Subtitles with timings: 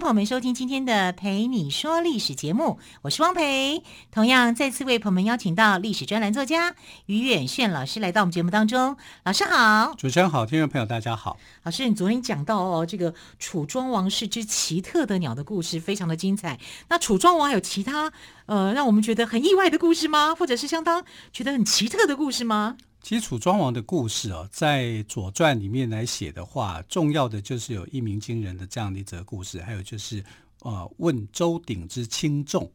[0.00, 3.82] 朋友们收听今天的《陪你说历史》节目，我是汪培。
[4.10, 8.96] 同样再次为朋友们邀请到历史专栏作家于远炫老师来到我们节目当中。
[9.24, 11.36] 老师好，主持人好，听众朋友大家好。
[11.64, 16.58] 老师，你昨天讲到哦，这个楚庄王是只奇特的鸟的故事，非常的精彩。
[16.88, 18.10] 那楚庄王有其他
[18.46, 20.34] 呃让我们觉得很意外的故事吗？
[20.34, 22.78] 或者是相当觉得很奇特的故事吗？
[23.02, 30.22] 其实楚庄王的故事哦，在《左传》里面来写的话，重要的就是有一鸣惊人的这样的一则故事，还有就是
[30.60, 32.70] 呃，问周鼎之轻重。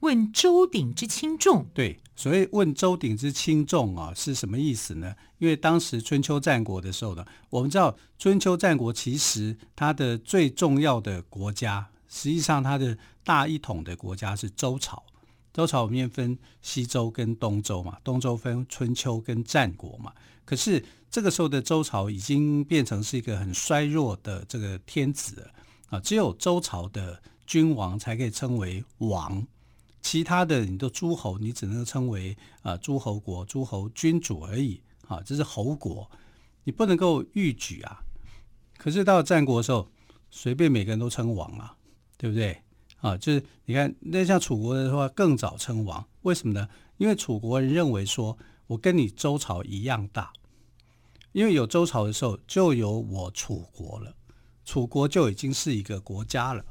[0.00, 5.14] 问周鼎之轻重，对，所谓问周鼎之轻重啊，是什么意思呢？
[5.38, 15.02] 因为当时春秋战国的时候呢，我们知道春秋战国其实它的最重要的国家，实际上它的大一统的国家是周朝。
[15.52, 20.12] 周朝里面分西周跟东周嘛，东周分春秋跟战国嘛。
[20.44, 25.50] 可是这个时候的周朝已经变成是一个很衰弱的这个天子了
[25.90, 29.46] 啊，只有周朝的君王才可以称为王，
[30.00, 36.08] 其他的你都诸侯，你只能称为啊诸侯国、诸侯君主而已啊，这是侯国，
[36.64, 38.00] 你不能够逾矩啊。
[38.78, 39.88] 可是到战国的时候，
[40.30, 41.76] 随便每个人都称王啊，
[42.16, 42.62] 对不对？
[43.00, 46.68] 啊，就是你看，那像楚国的话更早称王，为什么呢？
[46.98, 50.32] 因为楚国人认为说，我跟你周朝一样大，
[51.32, 54.14] 因为有周朝的时候，就有我楚国了，
[54.64, 56.64] 楚国就已经是一个国家了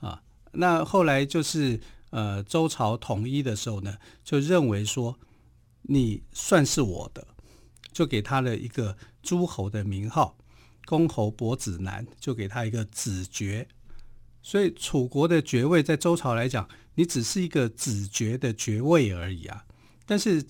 [0.00, 0.22] 啊。
[0.52, 1.78] 那后来就是
[2.10, 5.18] 呃，周朝统一的时候呢，就认为说，
[5.82, 7.26] 你算是我的，
[7.92, 10.38] 就给他了一个诸侯的名号，
[10.86, 13.68] 公侯伯子男，就给他一个子爵。
[14.48, 19.62] 所以楚国的爵位在周朝来讲，你只是一个子爵的爵位而已啊。
[20.06, 20.42] 但是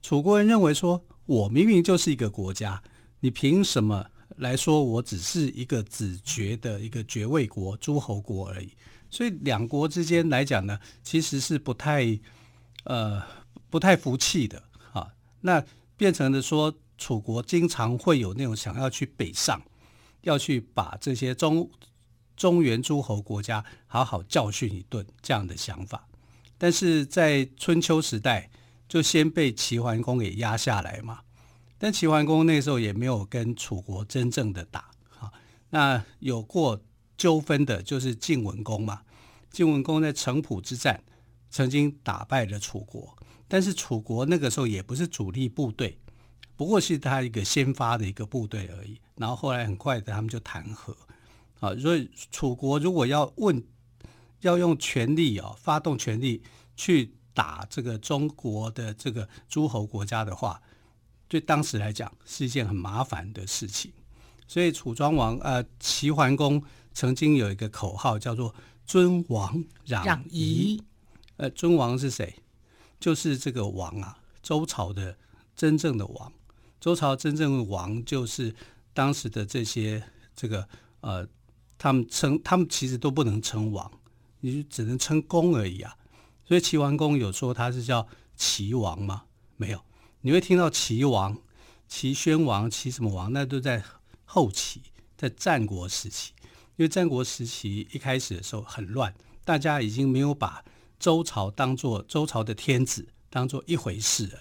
[0.00, 2.80] 楚国人认为说，我明明就是一个国家，
[3.18, 8.70] 你凭什么来说我只是一个子爵的一个爵位国、诸侯国而已？
[9.10, 12.16] 所以两国之间来讲呢，其实是不太
[12.84, 13.20] 呃
[13.68, 15.08] 不太服气的啊。
[15.40, 15.60] 那
[15.96, 19.60] 变成了说，楚国经常会有那种想要去北上，
[20.20, 21.68] 要去把这些中。
[22.36, 26.08] 中原诸侯国家好好教训一顿这样的想法，
[26.58, 28.50] 但是在春秋时代
[28.88, 31.20] 就先被齐桓公给压下来嘛。
[31.78, 35.32] 但齐桓公那时候也没有跟楚国真正的打啊。
[35.70, 36.80] 那有过
[37.16, 39.02] 纠纷的就是晋文公嘛。
[39.50, 41.02] 晋文公在城濮之战
[41.50, 43.16] 曾经打败了楚国，
[43.48, 45.98] 但是楚国那个时候也不是主力部队，
[46.56, 49.00] 不过是他一个先发的一个部队而已。
[49.16, 50.96] 然后后来很快的他们就谈和。
[51.62, 53.62] 啊，所以楚国如果要问，
[54.40, 56.42] 要用权力啊，发动权力
[56.74, 60.60] 去打这个中国的这个诸侯国家的话，
[61.28, 63.92] 对当时来讲是一件很麻烦的事情。
[64.48, 66.60] 所以楚庄王呃，齐桓公
[66.92, 68.52] 曾经有一个口号叫做
[68.84, 70.82] “尊王攘夷”。
[71.38, 72.42] 呃，尊王是谁？
[72.98, 75.16] 就是这个王啊，周朝的
[75.54, 76.32] 真正的王。
[76.80, 78.52] 周朝真正的王就是
[78.92, 80.02] 当时的这些
[80.34, 80.68] 这个
[81.02, 81.24] 呃。
[81.82, 83.90] 他们称，他们其实都不能称王，
[84.38, 85.96] 你就只能称公而已啊。
[86.44, 88.06] 所以齐桓公有说他是叫
[88.36, 89.24] 齐王吗？
[89.56, 89.84] 没有，
[90.20, 91.36] 你会听到齐王、
[91.88, 93.82] 齐宣王、齐什么王，那都在
[94.24, 94.80] 后期，
[95.16, 96.32] 在战国时期。
[96.76, 99.12] 因为战国时期一开始的时候很乱，
[99.44, 100.64] 大家已经没有把
[101.00, 104.38] 周朝当做周朝的天子当做一回事了，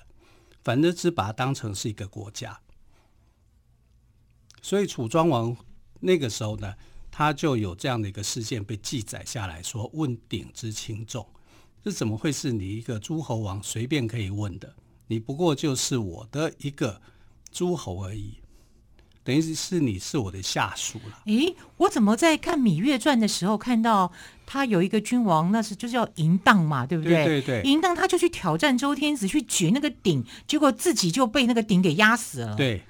[0.64, 2.60] 反正只把它当成是一个国家。
[4.62, 5.58] 所以楚庄王
[6.02, 6.76] 那个时候呢，
[7.22, 11.28] 他就有这样的一个事件被记载下来说，问鼎之轻重，
[11.84, 14.74] 这怎么会是你一个诸侯王随便可以问的？
[15.06, 17.00] 你不过就是我的一个
[17.52, 18.40] 诸侯而已，
[19.24, 21.22] 等于是你是我的下属了。
[21.26, 24.12] 诶，我怎么在看《芈月传》的时候看到
[24.48, 27.14] 他有一个君王，那是就是叫嬴荡嘛，对不对？
[27.24, 27.72] 对对对。
[27.72, 32.56] 嬴荡他就去挑战周天子，去举那个鼎，结果自己就被那个鼎给压死了。
[32.56, 32.82] 对，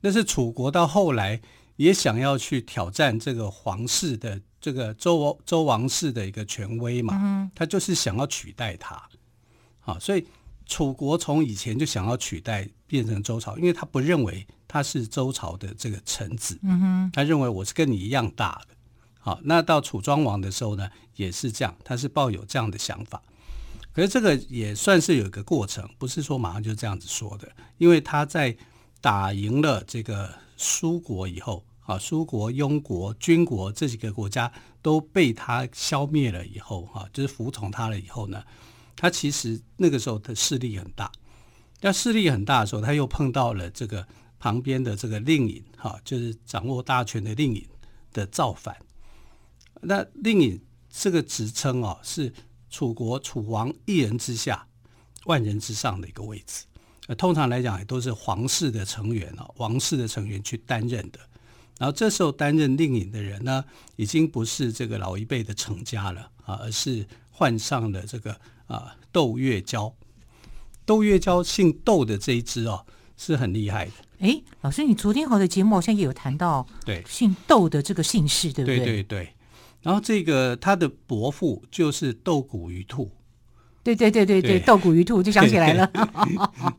[0.00, 1.40] 那是楚国到后来。
[1.76, 9.00] 也想要去挑战这个皇室的这个周周王室的一个权威嘛，他就是想要取代他，
[9.80, 10.26] 啊，所以
[10.66, 16.58] 楚国从以前就想要取代变成周朝，因为他不认为他是周朝的这个臣子，
[17.12, 18.74] 他认为我是跟你一样大的，
[19.20, 23.22] 好，那到楚庄王的时候呢，也是这样，他是抱有这样的想法，
[23.92, 27.48] 可是这个也算是有一个过程，不是说马上就这样子说的。
[27.78, 28.56] 因为他在
[29.00, 38.42] 打赢了这个苏国以后，啊，苏国、庸国、军国这几个国家都被他消灭了以后，哈，就是服从他了以后呢，
[38.96, 41.10] 他其实那个时候的势力很大。
[41.80, 44.06] 那势力很大的时候，他又碰到了这个
[44.38, 47.64] 旁边的这个令尹，哈，就是掌握大权的令尹
[48.12, 48.76] 的造反。
[49.82, 52.32] 那令尹这个职称哦，是
[52.70, 54.66] 楚国楚王一人之下，
[55.26, 56.64] 万人之上的一个位置。
[57.06, 61.20] 呃，通常来讲也都是皇室的成员啊，王室的成员去担任的。
[61.78, 63.64] 然后这时候担任令尹的人呢，
[63.96, 68.34] 已经不是这个老一辈的成家了啊，而是换上了这个
[68.66, 69.94] 啊窦月娇。
[70.84, 72.86] 窦月娇姓窦的这一支哦，
[73.16, 73.92] 是很厉害的。
[74.20, 78.78] 哎，老师，你昨天好的节目好像也有谈到，对，姓窦的这个姓氏，对不对？
[78.78, 79.28] 对对对。
[79.82, 83.10] 然后这个他的伯父就是窦古鱼兔。
[83.94, 85.90] 对对对对对，斗骨鱼兔就想起来了。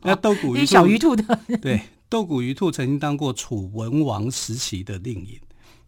[0.02, 1.40] 那斗骨鱼兔 小鱼兔的。
[1.62, 5.38] 对，斗骨鱼兔曾经当过楚文王时期的令尹，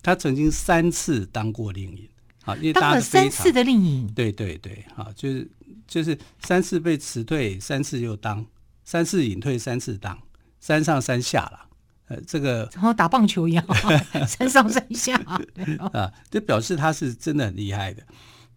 [0.02, 2.08] 他曾经三次当过令尹。
[2.46, 4.06] 啊，因为当了三次的令尹。
[4.14, 5.50] 对对对，啊，就是
[5.86, 8.44] 就是三次被辞退，三次又当，
[8.84, 10.18] 三次隐退，三次当，
[10.58, 11.66] 三上三下了。
[12.08, 13.64] 呃，这个然后打棒球一样，
[14.26, 15.16] 三上三下
[15.92, 18.02] 啊，这表示他是真的很厉害的。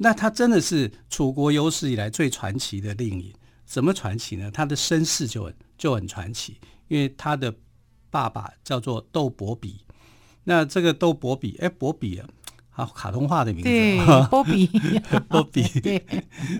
[0.03, 3.33] 那他真的是楚国有史以来最传奇的令尹，
[3.65, 4.51] 什么传奇呢？
[4.51, 6.59] 他的身世就很就很传奇，
[6.89, 7.55] 因为他的
[8.09, 9.79] 爸爸叫做窦伯比。
[10.43, 12.27] 那这个窦伯比，哎，伯比啊，
[12.75, 14.67] 好卡通化的名字，对，伯比，
[15.29, 16.03] 波比， 对。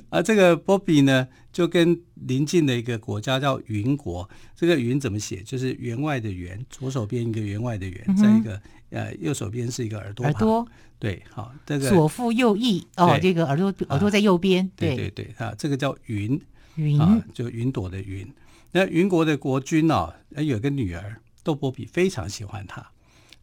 [0.10, 5.42] 啊，这个波比呢，就跟邻近的一个国家叫云国，这个云怎么写？
[5.42, 8.62] 就是员外的员，左手边一个员外的员，再、嗯、一个
[8.92, 10.24] 呃右手边是一个耳朵。
[10.24, 10.68] 耳朵。
[11.00, 16.40] 对，好，这个左腹右翼哦，这个耳朵耳朵在右边，对对对，啊，这个叫云
[16.76, 18.26] 云、啊，就云朵的云。
[18.72, 22.86] 那云国的国君哦，有个女儿窦波比非常喜欢他，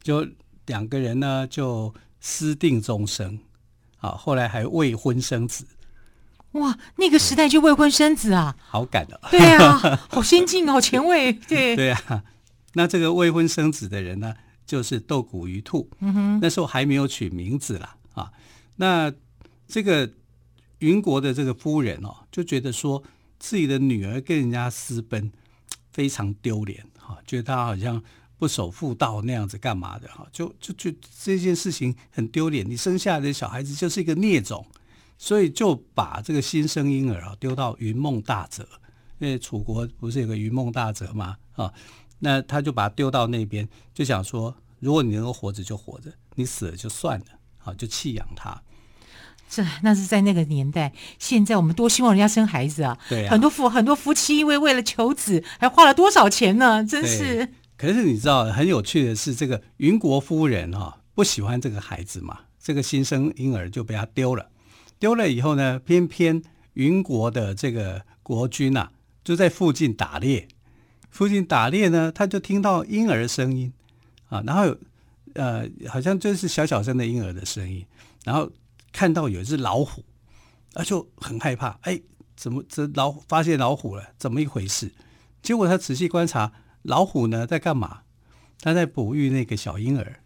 [0.02, 0.26] 就
[0.66, 3.40] 两个人呢就私定终生，
[3.98, 5.66] 啊，后来还未婚生子。
[6.52, 12.24] 哇，那个时代就未婚生子啊，好赶的，对啊，好先进，好前卫，对对啊。
[12.74, 14.34] 那这个未婚生子的人呢？
[14.66, 18.30] 就是窦古鱼兔，嗯哼，那时候还没有取名字啦啊。
[18.76, 19.12] 那
[19.66, 20.08] 这个
[20.78, 23.02] 云国的这个夫人哦，就觉得说
[23.40, 25.32] 自己的女儿跟人家私奔，
[25.92, 28.00] 非常丢脸哈，觉得她好像
[28.40, 30.90] 不守妇道那样子干嘛的哈，就就就
[31.22, 32.68] 这件事情很丢脸。
[32.68, 34.66] 你生下来的小孩子就是一个孽种，
[35.18, 38.66] 所以就把这个新生婴儿啊丢到云梦大泽，
[39.18, 41.36] 因为楚国不是有个云梦大泽吗？
[41.52, 41.70] 啊。
[42.22, 47.26] 那他就把它丢到那边，就想说，如果你能够活着就活着，你死了就算了，
[47.58, 48.62] 好，就弃养他。
[49.48, 52.98] 这那是在那个年代，现在我们多希望人家生孩子啊！
[53.08, 56.84] 对啊，很多夫很多夫妻因为为了求子，还花了多少钱呢？
[56.84, 57.54] 真是。
[57.80, 64.50] 可是你知道很有趣的是，这个云国夫人哈、不喜欢这个孩子嘛，这个新生婴儿就被他丢了。
[64.98, 66.42] 丢了以后呢，偏偏
[66.74, 68.92] 云国的这个国君呐、啊，
[69.24, 70.46] 就在附近打猎。
[71.08, 73.72] 附近打猎呢，他就听到婴儿声音
[74.28, 74.76] 啊，然后
[75.32, 77.86] 呃，好像就是小小声的婴儿的声音，
[78.24, 78.52] 然后
[78.92, 80.04] 看到有一只老虎，
[80.74, 81.98] 啊，就很害怕，哎，
[82.36, 84.04] 怎么这老虎发现老虎了？
[84.18, 84.92] 怎么一回事？
[85.40, 88.00] 结果他仔细观察，老虎呢在干嘛？
[88.62, 90.20] 它在哺育那个小婴儿，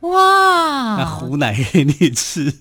[0.00, 2.52] 哇，那虎奶给你吃。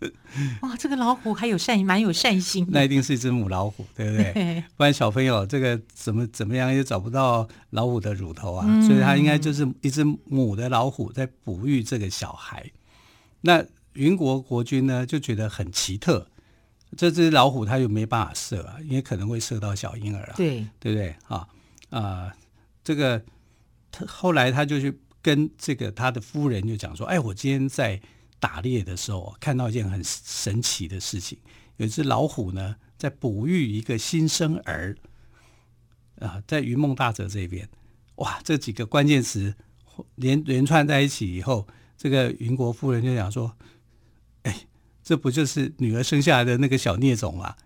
[0.60, 2.66] 哇，这个老虎还有善，蛮有善心。
[2.70, 4.62] 那一定是一只母老虎，对不对？
[4.76, 12.70] 不然小朋友这个怎么怎么样也找不到老虎的乳头啊，嗯、所以它应该就是一只母的老虎在哺育这个小孩。
[13.40, 16.28] 那云国国君呢就觉得很奇特，
[16.98, 21.16] 这只老虎它又没办法射啊，因为可能会射到小婴儿啊，对对不对？
[21.28, 21.48] 啊
[21.88, 22.32] 啊、呃，
[22.86, 23.22] 这个
[23.90, 28.00] 他后来他就去跟这个他的夫人就讲说：“哎，我今天在。”
[28.38, 31.38] 打猎的时候，看到一件很神奇的事情，
[31.78, 34.94] 有一只老虎呢，在哺育一个新生儿
[36.20, 37.66] 啊，在云梦大泽这边，
[38.16, 39.54] 哇，这几个关键词
[40.16, 41.66] 连连串在一起以后，
[41.96, 43.56] 这个云国夫人就讲说，
[44.42, 44.66] 哎，
[45.02, 47.56] 这不就是女儿生下来的那个小孽种吗？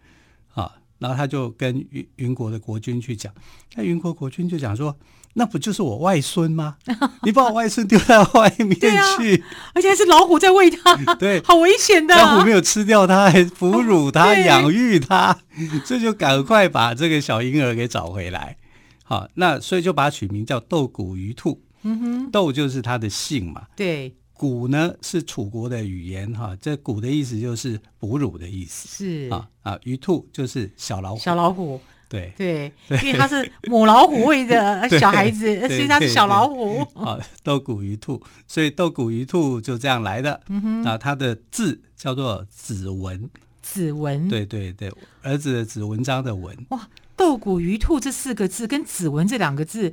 [1.01, 3.33] 啊，然后他就跟云云国的国君去讲，
[3.75, 4.97] 那云国国君就讲说。
[5.35, 6.77] 那不就是我外孙吗？
[7.23, 8.77] 你把我外孙丢到外面
[9.17, 12.17] 去，啊，而且还是老虎在喂他，对，好危险的。
[12.17, 15.39] 老虎没有吃掉他，还哺乳他，养育他，
[15.85, 18.57] 所以就赶快把这个小婴儿给找回来。
[19.05, 21.63] 好，那所以就把他取名叫斗骨鱼兔。
[21.83, 31.79] 嗯哼，斗就是他的姓嘛，对，谷呢是楚国的语言哈，这谷的意思就是哺乳的意思，是啊啊，鱼兔就是小老虎，小老虎。
[32.09, 32.73] 对对，
[33.05, 36.81] 因为它是母老虎喂的 小孩子，所以它是小老虎。
[36.95, 40.41] 啊，斗谷鱼兔，所以斗谷鱼兔就这样来的。
[40.49, 43.29] 嗯哼，啊，它的字叫做子文。
[43.61, 44.91] 子文，对对对，
[45.23, 46.57] 儿子的子，文章的文。
[46.71, 49.93] 哇，斗谷鱼兔这四个字跟子文这两个字。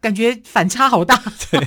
[0.00, 1.60] 感觉反差好大，对。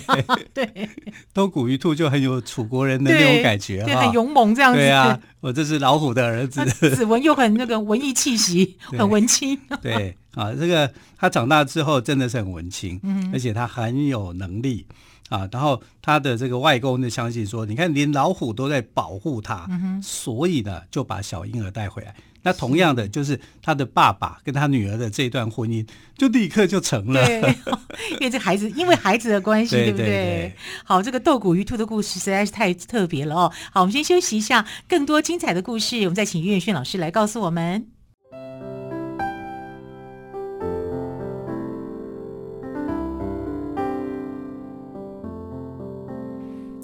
[0.66, 0.90] 对，
[1.34, 4.80] 斗谷鱼兔就很有楚国人的那种感觉，对，很勇猛这样子。
[4.80, 6.66] 对啊，我这是老虎的儿子。
[6.66, 9.60] 子文又很那个文艺气息，很文青。
[9.82, 13.00] 对啊，这个他长大之后真的是很文青，
[13.32, 14.86] 而且他很有能力
[15.30, 15.48] 啊。
[15.52, 19.68] 然后他的这个外公就相信说，你看连老虎都在保护他，
[20.02, 22.16] 所以呢就把小婴儿带回来。
[22.46, 25.88] 那同样的，就是他的爸爸跟他女儿的这段婚姻，
[26.18, 27.26] 就立刻就成了。
[27.26, 27.40] 对，
[28.20, 30.06] 因为这孩子，因为孩子的关系，对不对？
[30.06, 33.52] 对对对，好，这个斗骨鱼兔的故事实在是太特别了哦。
[33.72, 37.88] 好，我们先休息一下，更多精彩的故事，我们再请岳轩老师来告诉我们。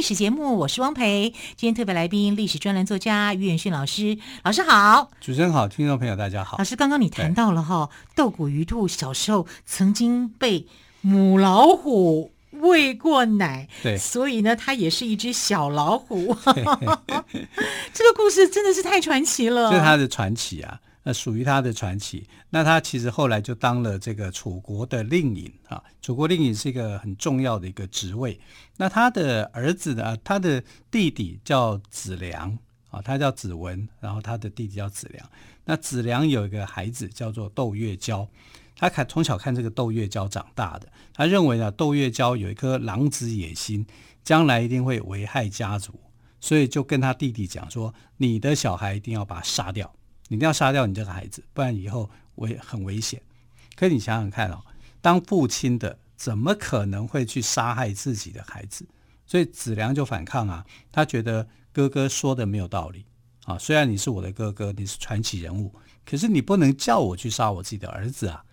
[0.00, 1.34] 历史节目，我是汪培。
[1.58, 4.16] 今天特别来宾，历史专栏作家于远逊老师。
[4.42, 6.56] 老师好，主持人好，听众朋友大家好。
[6.56, 10.66] 老师，刚刚你谈到了哈，斗骨鱼兔小时候曾经被
[11.02, 16.34] 母老虎喂过奶，对，所以呢，它也是一只小老虎。
[17.92, 20.80] 这个故事真的是太传奇了，这是它的传奇啊。
[21.02, 22.26] 那属于他的传奇。
[22.50, 25.82] 那他其实后来就当了这个楚国的令尹啊。
[26.02, 28.38] 楚国令尹是一个很重要的一个职位。
[28.76, 30.16] 那他的儿子呢？
[30.24, 32.58] 他的弟弟叫子良
[32.90, 35.30] 啊，他叫子文，然后他的弟弟叫子良。
[35.64, 38.28] 那子良有一个孩子叫做斗越交，
[38.74, 40.90] 他看从小看这个斗越交长大的。
[41.14, 43.86] 他认为呢，斗越交有一颗狼子野心，
[44.24, 45.94] 将来一定会危害家族，
[46.40, 49.94] 所以就跟他弟弟讲说：“你的小孩一定要把他杀掉。”
[50.30, 53.20] 你一定要杀掉你这个孩子，不然以后危很危险。
[53.74, 54.62] 可你想想看哦，
[55.00, 58.86] 当父亲的怎么可能会去杀害自己的孩子？
[59.26, 63.04] 所以子良就反抗啊，他觉得哥哥说的没有道理
[63.44, 63.58] 啊。
[63.58, 65.74] 虽然你是我的哥哥，你是传奇人物，
[66.06, 68.44] 可是你不能叫我去杀我自己的儿子啊。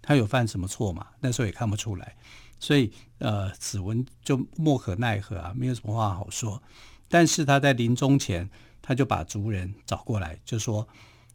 [0.00, 1.08] 他有犯什么错吗？
[1.18, 2.14] 那时候也看不出来。
[2.60, 6.62] 所以呃，子文就莫可奈何啊，没有什么话好说。
[7.08, 8.48] 但是他在临终前，
[8.80, 10.86] 他就把族人找过来，就说。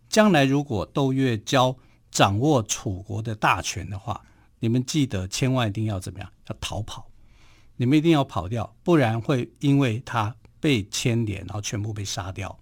[0.09, 1.77] 将来如果窦月娇
[2.11, 4.25] 掌握楚国的大权的话，
[4.59, 6.29] 你们记得千万一定要怎么样？
[6.47, 7.07] 要逃跑，
[7.77, 12.59] 你们一定要跑掉，不然会因为他被牵连，然后全部被杀掉。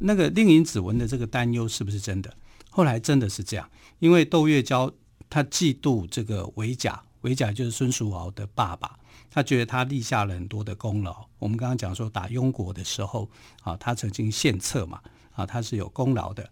[0.00, 2.34] 那个令尹子文的这个担忧是不是真的？
[2.70, 4.90] 后来真的是这样，因为窦月娇
[5.28, 8.98] 他嫉妒这个韦甲，韦甲就是孙叔敖的爸爸，
[9.30, 11.26] 他觉得他立下了很多的功劳。
[11.38, 13.28] 我们刚刚讲说打雍国的时候
[13.62, 15.02] 啊，他曾经献策嘛。
[15.38, 16.50] 啊，他是有功劳的。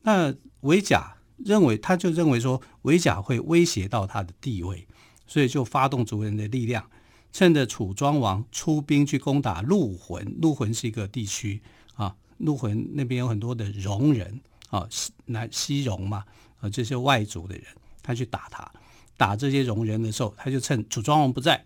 [0.00, 4.88] 那韦甲认为，他就认为说，韦甲会威胁到他的地位，
[5.26, 6.90] 所以就发动族人的力量，
[7.32, 10.36] 趁着楚庄王出兵去攻打陆浑。
[10.40, 11.60] 陆浑是一个地区
[11.96, 14.40] 啊，陆浑那边有很多的戎人
[14.70, 16.24] 啊，西南西戎嘛，
[16.60, 17.66] 啊，这些外族的人，
[18.02, 18.72] 他去打他，
[19.18, 21.62] 打这些戎人的时候，他就趁楚庄王不在，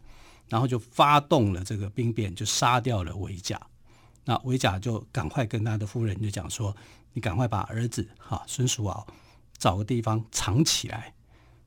[0.49, 3.61] 然后就发动了这个兵变，就杀掉了韦甲。
[4.29, 6.77] 那韦甲就赶快跟他的夫人就讲说
[7.15, 9.07] ：“你赶快把儿子哈孙叔敖
[9.57, 11.15] 找个地方藏起来，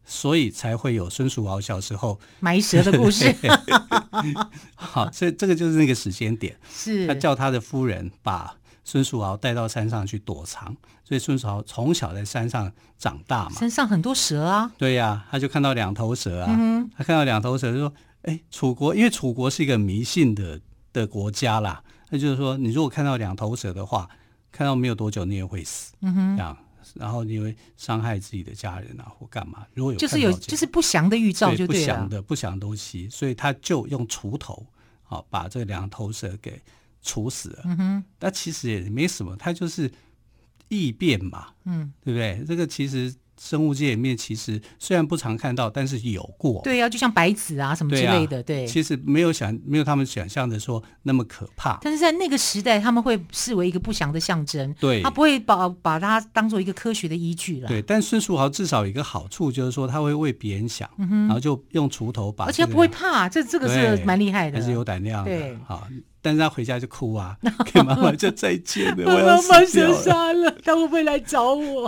[0.06, 3.36] 所以才会有孙叔敖小时候埋蛇的故事。
[4.76, 6.56] ”好，所以这个就是那个时间点。
[6.70, 13.56] 是他叫他的夫人把孙叔敖带到山上去躲藏，所以孙叔敖从小在山上长大嘛。
[13.56, 14.72] 山上很多蛇啊。
[14.78, 17.92] 对呀、啊，他就看到两头蛇啊，嗯、他看到两头蛇就说
[18.22, 20.62] ：“哎，楚国，因为楚国是一个迷信的
[20.94, 24.10] 的国家啦。”那就是说，你如果看到两头蛇的话，
[24.52, 26.58] 看到没有多久你也会死，嗯哼，这样，
[26.96, 29.66] 然后你会伤害自己的家人啊，或干嘛？
[29.74, 34.66] 如果有就是有就是不祥的预兆，就对，不祥的不祥的东西，所以他就用锄头，
[35.04, 36.62] 好把这两头蛇给
[37.02, 37.62] 处死了。
[37.66, 39.90] 嗯哼，那其实也没什么，它就是
[40.68, 42.44] 异变嘛，嗯，对不对？
[42.46, 43.14] 这个其实。
[43.42, 46.62] 生物界里面其实虽然不常看到，但是有过。
[46.64, 48.66] 对呀、啊，就像白子啊什么之类的，对、啊。
[48.66, 51.80] 对其实没有想没有他们想象的说那么可怕。
[51.82, 54.72] 但是在那个时代，他们会视为一个不祥的象征。
[54.80, 57.68] 对，他不会把把它当做一个科学的依据了。
[57.68, 62.52] 对，但孙叔豪至少有一个好处，就是说他会为别人想，嗯、然后就用锄头把、这个。
[62.52, 65.32] 而且他不会怕，这这个是蛮厉害的，还是有胆量的。
[65.32, 65.88] 对，好。
[66.22, 67.36] 但是他回家就哭啊，
[67.74, 69.06] 跟妈妈就再见了。
[69.12, 71.86] 我要妈妈生杀了， 他会不会来找我？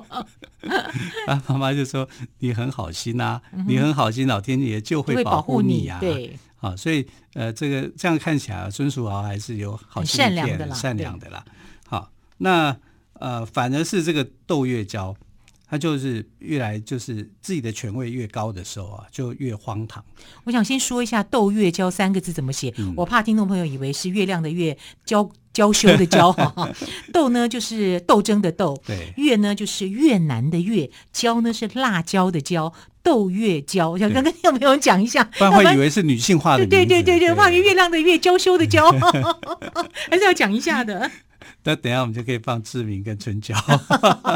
[1.28, 2.08] 啊，妈妈就说
[2.40, 11.44] ：“你很好心呐、啊嗯，你很好心，老天爷就会保护你啊。”对，啊，所以呃，这个这样看起来，孙叔敖还是有好心善良的啦，善良的啦。
[11.86, 12.76] 好，那
[13.20, 15.16] 呃，反而是这个窦月娇。
[15.74, 20.06] 他就是越来就是自己的权位越高的时候啊，就越荒唐。
[20.44, 26.70] 我想先说一下“窦月娇”三个字怎么写，嗯，我怕听众朋友以为是月亮的月，娇娇羞的娇哈。
[27.12, 33.90] 窦呢就是斗争的斗，对，月呢就是越南的越，娇呢是辣椒的娇，窦月娇。
[33.90, 36.68] 我想跟听众朋友讲一下，不然会以为是女性化的。
[36.68, 38.92] 对对对对，怕月亮的月，娇羞的娇
[40.08, 41.10] 还是要讲一下的。
[41.64, 43.56] 那等一下我们就可以放志明跟春娇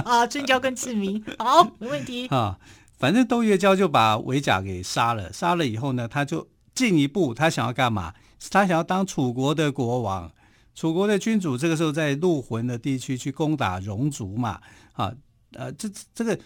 [0.06, 2.58] 啊， 春娇跟志明，好，没问题 啊。
[2.98, 8.14] 反正窦月娇就把韦甲给杀了，杀了以后呢，他就进一步，他想要干嘛？
[8.50, 10.32] 他想要当楚国的国王，
[10.74, 11.56] 楚国的君主。
[11.58, 14.60] 这个时候在陆浑的地区去攻打戎族嘛，
[14.94, 15.14] 啊，
[15.54, 16.40] 呃，这这个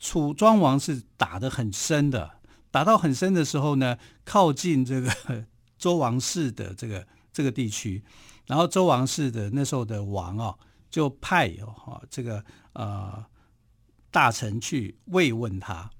[0.00, 2.28] 楚庄王是打得很深的，
[2.72, 5.12] 打到很深的时候呢，靠近这个
[5.78, 8.02] 周王室的这个这个地区。
[8.46, 10.58] 然后周王室的那时候的王哦，
[10.90, 13.24] 就派哦这个呃
[14.10, 15.90] 大臣去慰问他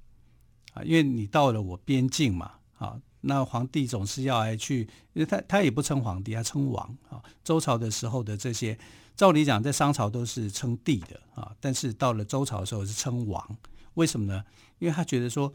[0.75, 4.83] 啊，因为你到了我边境嘛啊，那皇帝总是要来去，
[5.15, 7.23] 因为他他也不称皇帝，他称王啊。
[7.43, 8.79] 周朝的时候的这些，
[9.17, 13.57] 照理讲在商朝都是称帝的啊，但是到了周朝的时候是称王，
[13.95, 14.45] 为什么呢？
[14.79, 15.51] 因为他觉得说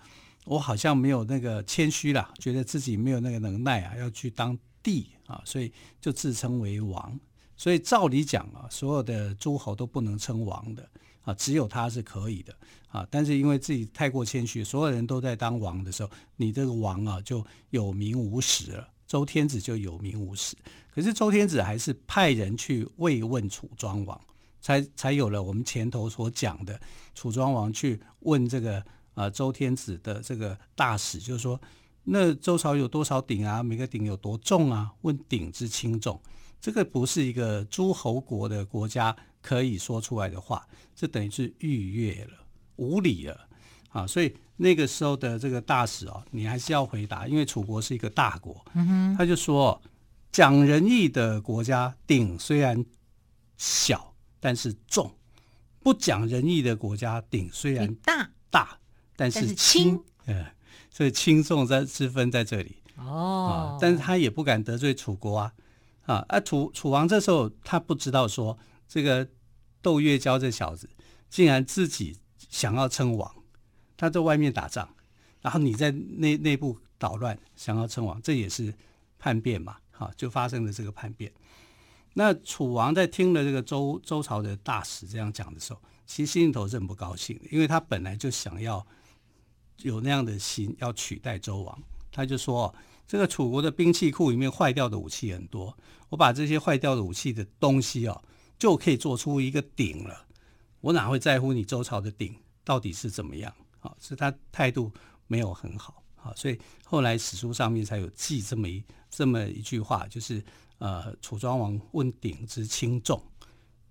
[0.46, 4.58] 我好像没有那个谦虚啦，觉得自己没有那个能耐啊，要去当。
[4.90, 5.72] 帝啊，所以
[6.02, 7.20] 就自称为王。
[7.56, 10.90] 所以照理讲啊，所有的诸侯都不能称王的
[11.22, 12.56] 啊，只有他是可以的
[12.88, 13.06] 啊。
[13.12, 18.88] 但是因为自己太过谦虚，所有人都在当王的时候，你这个王啊就有名无实了。
[19.06, 20.56] 周天子就有名无实。
[20.90, 24.20] 可是周天子还是派人去慰问楚庄王，
[24.62, 26.80] 才才有了我们前头所讲的
[27.14, 28.84] 楚庄王去问这个
[29.16, 31.60] 啊周天子的这个大使，就是说。
[32.12, 33.62] 那周朝有多少鼎啊？
[33.62, 34.92] 每个鼎有多重啊？
[35.02, 36.20] 问鼎之轻重，
[36.60, 42.32] 这个不是一个诸侯国的国家可以说出来的话，这等于是逾越了，
[42.78, 43.48] 无礼了
[43.90, 44.08] 啊！
[44.08, 49.80] 所以那个时候的这个大使哦，你还是要回答，因为楚国是一个大国，嗯，他就说
[50.32, 52.84] 讲仁义的国家鼎虽然
[53.58, 55.08] 小，但是重；
[55.80, 58.80] 不讲仁义的国家鼎虽然大大，
[59.16, 60.44] 但是轻，嗯。
[60.90, 65.54] 所以轻重在之分在这里哦、啊，但是他也不敢得罪楚国啊，
[66.06, 69.28] 啊啊楚楚王这时候他不知道说这个
[69.82, 70.90] 窦月娇这小子
[71.30, 72.18] 竟然自己
[72.50, 73.34] 想要称王，
[73.96, 74.90] 他在外面打仗，
[75.42, 78.74] 然后你在内内部捣乱，想要称王，这也是
[79.18, 81.32] 叛变嘛，啊，就发生了这个叛变。
[82.16, 88.86] 那楚王在听了这个周周朝的大使这样讲的时候，其实心里头是很不高兴的，因为他本来就想要。
[89.82, 92.74] 有那样的心要取代周王，他就说
[93.08, 95.78] ：“这个楚国的兵器库里面坏掉的武器很多，
[96.10, 98.22] 我把这些坏掉的武器的东西哦，
[98.58, 100.26] 就可以做出一个鼎了。
[100.82, 103.54] 我哪会在乎你周朝的鼎到底是怎么样？
[103.80, 104.92] 啊，是他态度
[105.28, 110.44] 没有很好啊，所以后来史书上面才有记这么一这么一句话，就是
[110.80, 113.22] 呃，楚庄王问鼎之轻重，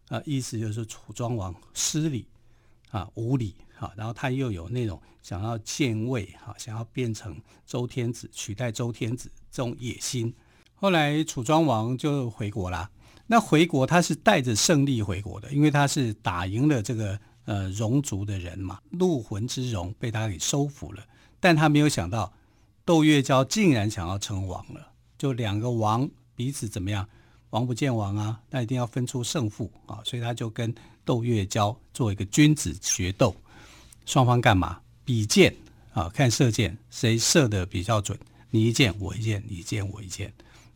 [0.08, 2.26] 啊，意思就是楚庄王失礼
[2.90, 10.34] 啊，无礼。”好，然后他又有那种想要建位，哈，想要变成周天子，取代周天子这种野心。
[10.74, 12.90] 后来楚庄王就回国啦。
[13.28, 21.04] 那回国他是带着胜利回国的，因为他是打赢了这个呃戎族的人嘛，陆浑之戎被他给收服了。
[21.38, 22.32] 但他没有想到
[22.84, 27.08] 窦月娇竟然想要称王了，就两个王彼此怎么样？
[27.50, 30.74] 王不见王啊，那一定要分出胜负啊，所以他就跟
[31.08, 33.34] 窦月娇做一个君子决斗。
[34.04, 34.78] 双方干嘛？
[35.06, 35.56] 比箭
[35.94, 38.18] 啊，看射箭，谁射的比较准？
[38.50, 40.30] 你一箭，我一箭，你一箭，我一箭，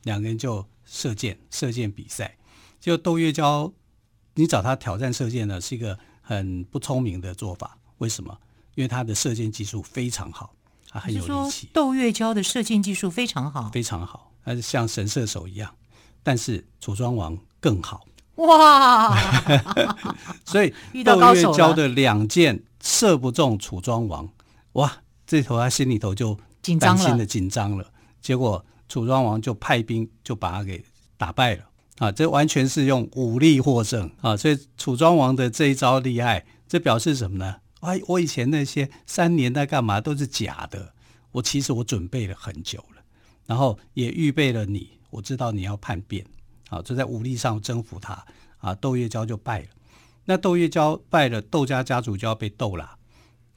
[0.05, 2.39] 两个人就射箭，射箭比赛。
[2.81, 3.71] 就窦月娇，
[4.33, 7.77] 你找他挑战射箭呢，是一个很不聪明的做法。
[7.99, 8.39] 为什么？
[8.75, 10.55] 因为他的射箭技术非常好，
[10.89, 11.69] 他很有力气。
[11.75, 15.75] 窦月娇的射箭技术非常好，非常好，他是像神射手一样。
[16.23, 18.07] 但是楚庄王更好。
[18.37, 19.17] 哇！
[20.45, 20.73] 所以
[21.05, 24.29] 窦月娇的两箭射不中楚庄王，
[24.73, 25.03] 哇！
[25.27, 26.39] 这头他心里头就
[26.81, 27.87] 担心的紧张了。
[28.21, 30.85] 结果楚庄王就派兵就把他给
[31.17, 31.65] 打败了
[31.99, 32.13] 啊！
[32.13, 34.37] 这完全是用武力获胜啊！
[34.37, 37.57] 所以楚庄王的这一招厉害，这表示什么呢？
[37.81, 40.93] 哎，我以前那些三年在干嘛都是假的，
[41.33, 43.03] 我其实我准备了很久了，
[43.47, 46.25] 然后也预备了你，我知道你要叛变。
[46.73, 48.25] 啊，就在武力上征服他
[48.57, 49.67] 啊，窦月娇就败了。
[50.25, 52.97] 那窦月娇败了，窦家家族就要被斗了。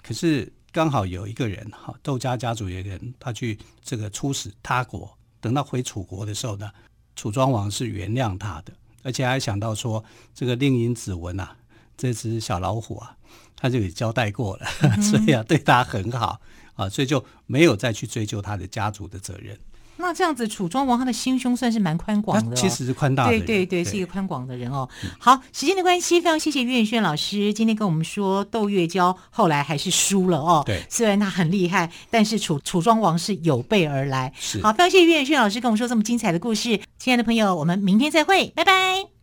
[0.03, 6.69] 可是刚好有一个人哈，窦家家族有一个人，他去这个出使他国，等到回楚国的时候呢，
[7.15, 8.73] 楚庄王是原谅他的，
[9.03, 11.55] 而且还想到说，这个令尹子文啊，
[11.95, 13.15] 这只小老虎啊，
[13.55, 16.41] 他就给交代过了，嗯、 所以啊，对他很好
[16.73, 19.57] 啊，所以就没有再去追究他的家族的责任。
[20.05, 24.87] 那这样子，楚庄王他的心胸算是蛮宽广的，哦，其实是宽大的，对对对，是一个宽广的人哦。
[25.17, 30.61] 好，时间的关系，非常谢谢岳轩老师今天跟我们说，窦月娇后来还是输了哦。
[30.63, 34.31] 对，虽然他很厉害，但是楚楚庄王是有备而来。
[34.39, 36.79] 是，好，非常谢谢岳轩老师跟我们说这么精彩的故事。
[36.99, 39.14] 亲爱的朋友，我们明天再会，拜拜。